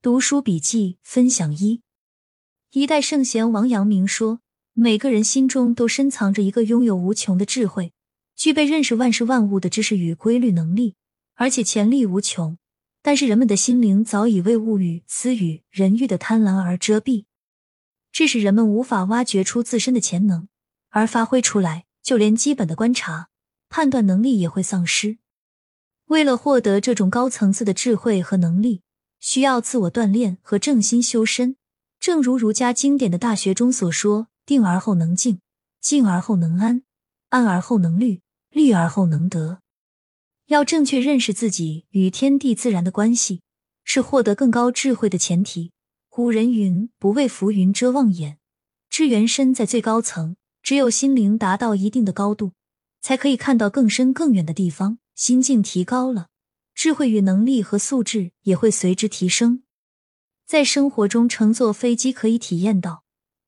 [0.00, 1.82] 读书笔记分享一：
[2.70, 4.38] 一代圣贤王阳明说，
[4.72, 7.92] 每个人心中都深藏着一个拥有无穷的智慧，
[8.36, 10.94] 具备认识万事万物的知识与规律能力，
[11.34, 12.56] 而且潜力无穷。
[13.02, 17.24] 但是人们的心灵早已为物欲、私欲、人欲的贪婪而遮蔽，
[18.12, 20.46] 致使人们无法挖掘出自身的潜能
[20.90, 23.30] 而发挥出来，就连基本的观察、
[23.68, 25.18] 判断能力也会丧失。
[26.04, 28.82] 为了获得这种高层次的智慧和能力。
[29.20, 31.56] 需要自我锻炼和正心修身，
[31.98, 35.40] 正如儒家经典的《大学》中所说：“定而后能静，
[35.80, 36.82] 静而后能安，
[37.30, 38.20] 安而后能虑，
[38.50, 39.60] 虑而后能得。”
[40.46, 43.42] 要正确认识自己与天地自然的关系，
[43.84, 45.72] 是获得更高智慧的前提。
[46.08, 48.38] 古人云：“不畏浮云遮望眼，
[48.88, 52.52] 知缘身在最高层。”只有心灵达到一定的高度，
[53.00, 54.98] 才可以看到更深更远的地方。
[55.14, 56.26] 心境提高了。
[56.78, 59.64] 智慧与能力和素质也会随之提升。
[60.46, 63.02] 在生活中，乘坐飞机可以体验到，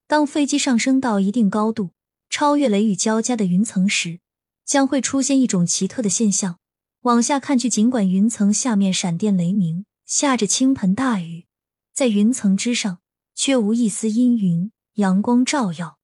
[0.08, 1.90] 当飞机上升到一定高度，
[2.28, 4.18] 超越雷雨交加的云层时，
[4.64, 6.58] 将会出现一种奇特的现象。
[7.02, 11.46] 往下看去，尽管云层下面闪电雷鸣，下着倾盆大雨，
[11.94, 12.98] 在云层之上
[13.36, 16.00] 却无一丝阴云，阳光照耀。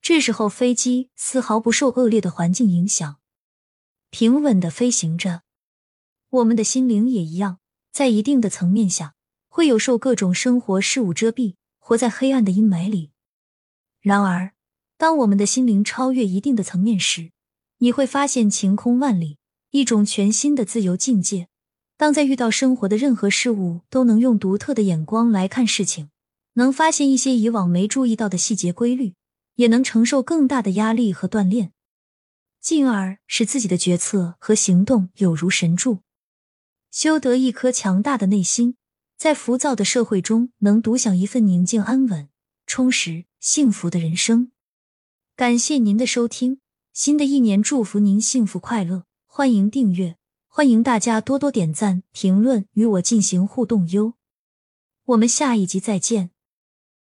[0.00, 3.18] 这时候，飞机丝毫不受恶劣的环境影响，
[4.08, 5.42] 平稳的飞行着。
[6.30, 7.58] 我们的心灵也一样，
[7.90, 9.14] 在一定的层面下，
[9.48, 13.12] 会有受各种生活事物遮蔽，活在黑暗的阴霾里。
[14.00, 14.52] 然而，
[14.98, 17.30] 当我们的心灵超越一定的层面时，
[17.78, 19.38] 你会发现晴空万里，
[19.70, 21.48] 一种全新的自由境界。
[21.96, 26.10] 当在遇到生活的任何事物，都能用独特的眼光来看事情，
[26.54, 29.14] 能发现一些以往没注意到的细节规律，
[29.54, 31.72] 也能承受更大的压力和锻炼，
[32.60, 36.00] 进而使自己的决策和行动有如神助。
[36.90, 38.76] 修得一颗强大的内心，
[39.16, 42.28] 在浮躁的社会中，能独享一份宁静、安稳、
[42.66, 44.52] 充实、幸福的人生。
[45.36, 46.60] 感谢您的收听，
[46.92, 54.14] 新的一年祝福您幸福快乐，欢迎订阅，欢迎大家多多点赞、评论，与我进行互动哟。
[55.04, 56.30] 我们下一集再见。